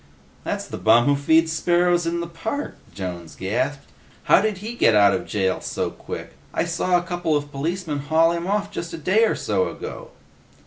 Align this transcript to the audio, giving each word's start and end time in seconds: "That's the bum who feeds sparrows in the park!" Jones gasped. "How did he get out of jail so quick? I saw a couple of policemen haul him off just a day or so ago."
"That's 0.43 0.65
the 0.65 0.79
bum 0.79 1.05
who 1.05 1.15
feeds 1.15 1.51
sparrows 1.53 2.07
in 2.07 2.21
the 2.21 2.27
park!" 2.27 2.75
Jones 2.91 3.35
gasped. 3.35 3.87
"How 4.23 4.41
did 4.41 4.57
he 4.57 4.73
get 4.73 4.95
out 4.95 5.13
of 5.13 5.27
jail 5.27 5.61
so 5.61 5.91
quick? 5.91 6.33
I 6.55 6.65
saw 6.65 6.97
a 6.97 7.03
couple 7.03 7.37
of 7.37 7.51
policemen 7.51 7.99
haul 7.99 8.31
him 8.31 8.47
off 8.47 8.71
just 8.71 8.93
a 8.93 8.97
day 8.97 9.25
or 9.25 9.35
so 9.35 9.69
ago." 9.69 10.09